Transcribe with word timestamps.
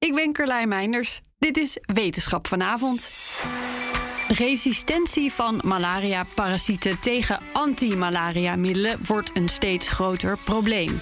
Ik 0.00 0.14
ben 0.14 0.32
Carlijn 0.32 0.68
Meinders. 0.68 1.20
Dit 1.38 1.56
is 1.56 1.78
Wetenschap 1.82 2.46
vanavond. 2.46 3.10
Resistentie 4.28 5.32
van 5.32 5.60
malaria-parasieten 5.64 7.00
tegen 7.00 7.40
anti-malaria-middelen 7.52 8.98
wordt 9.06 9.36
een 9.36 9.48
steeds 9.48 9.88
groter 9.88 10.38
probleem. 10.44 11.00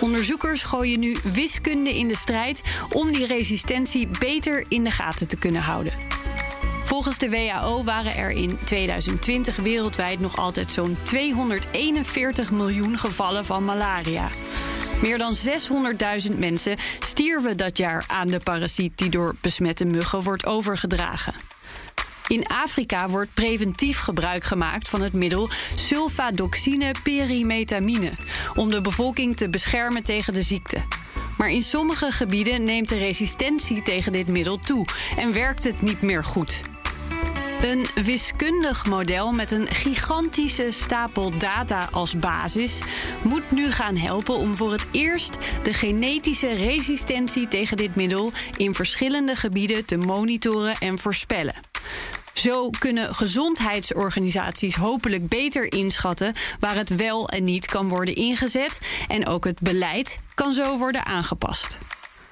Onderzoekers 0.00 0.62
gooien 0.62 1.00
nu 1.00 1.16
wiskunde 1.24 1.98
in 1.98 2.08
de 2.08 2.16
strijd 2.16 2.62
om 2.92 3.12
die 3.12 3.26
resistentie 3.26 4.08
beter 4.18 4.64
in 4.68 4.84
de 4.84 4.90
gaten 4.90 5.28
te 5.28 5.36
kunnen 5.36 5.62
houden. 5.62 5.92
Volgens 6.84 7.18
de 7.18 7.30
WHO 7.30 7.84
waren 7.84 8.16
er 8.16 8.30
in 8.30 8.58
2020 8.64 9.56
wereldwijd 9.56 10.20
nog 10.20 10.36
altijd 10.36 10.70
zo'n 10.70 10.96
241 11.02 12.50
miljoen 12.50 12.98
gevallen 12.98 13.44
van 13.44 13.64
malaria. 13.64 14.28
Meer 15.02 15.18
dan 15.18 15.34
600.000 16.30 16.38
mensen 16.38 16.76
stierven 17.00 17.56
dat 17.56 17.76
jaar 17.76 18.04
aan 18.06 18.28
de 18.28 18.38
parasiet 18.38 18.98
die 18.98 19.10
door 19.10 19.34
besmette 19.40 19.84
muggen 19.84 20.22
wordt 20.22 20.46
overgedragen. 20.46 21.34
In 22.26 22.46
Afrika 22.46 23.08
wordt 23.08 23.34
preventief 23.34 23.98
gebruik 23.98 24.44
gemaakt 24.44 24.88
van 24.88 25.00
het 25.00 25.12
middel 25.12 25.50
sulfadoxine 25.74 26.94
perimetamine 27.02 28.10
om 28.54 28.70
de 28.70 28.80
bevolking 28.80 29.36
te 29.36 29.48
beschermen 29.48 30.04
tegen 30.04 30.32
de 30.32 30.42
ziekte. 30.42 30.82
Maar 31.38 31.50
in 31.50 31.62
sommige 31.62 32.12
gebieden 32.12 32.64
neemt 32.64 32.88
de 32.88 32.98
resistentie 32.98 33.82
tegen 33.82 34.12
dit 34.12 34.28
middel 34.28 34.58
toe 34.58 34.86
en 35.16 35.32
werkt 35.32 35.64
het 35.64 35.82
niet 35.82 36.02
meer 36.02 36.24
goed. 36.24 36.62
Een 37.62 37.86
wiskundig 38.04 38.86
model 38.86 39.32
met 39.32 39.50
een 39.50 39.66
gigantische 39.66 40.70
stapel 40.70 41.38
data 41.38 41.88
als 41.92 42.18
basis 42.18 42.80
moet 43.22 43.50
nu 43.50 43.70
gaan 43.70 43.96
helpen 43.96 44.34
om 44.34 44.56
voor 44.56 44.72
het 44.72 44.86
eerst 44.90 45.36
de 45.62 45.72
genetische 45.72 46.52
resistentie 46.52 47.48
tegen 47.48 47.76
dit 47.76 47.96
middel 47.96 48.32
in 48.56 48.74
verschillende 48.74 49.36
gebieden 49.36 49.84
te 49.84 49.96
monitoren 49.96 50.74
en 50.78 50.98
voorspellen. 50.98 51.54
Zo 52.32 52.70
kunnen 52.70 53.14
gezondheidsorganisaties 53.14 54.74
hopelijk 54.74 55.28
beter 55.28 55.72
inschatten 55.72 56.34
waar 56.60 56.76
het 56.76 56.96
wel 56.96 57.28
en 57.28 57.44
niet 57.44 57.66
kan 57.66 57.88
worden 57.88 58.14
ingezet 58.14 58.78
en 59.08 59.26
ook 59.26 59.44
het 59.44 59.60
beleid 59.60 60.20
kan 60.34 60.52
zo 60.52 60.78
worden 60.78 61.06
aangepast. 61.06 61.78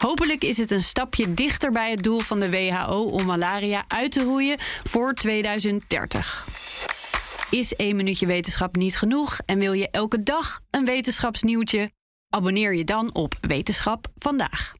Hopelijk 0.00 0.44
is 0.44 0.56
het 0.56 0.70
een 0.70 0.82
stapje 0.82 1.34
dichter 1.34 1.72
bij 1.72 1.90
het 1.90 2.02
doel 2.02 2.18
van 2.20 2.40
de 2.40 2.50
WHO 2.50 3.02
om 3.02 3.24
malaria 3.24 3.84
uit 3.88 4.12
te 4.12 4.22
roeien 4.22 4.56
voor 4.84 5.14
2030. 5.14 6.46
Is 7.50 7.74
één 7.74 7.96
minuutje 7.96 8.26
wetenschap 8.26 8.76
niet 8.76 8.96
genoeg 8.96 9.38
en 9.46 9.58
wil 9.58 9.72
je 9.72 9.90
elke 9.90 10.22
dag 10.22 10.60
een 10.70 10.84
wetenschapsnieuwtje? 10.84 11.90
Abonneer 12.28 12.74
je 12.74 12.84
dan 12.84 13.14
op 13.14 13.34
Wetenschap 13.40 14.06
vandaag. 14.16 14.79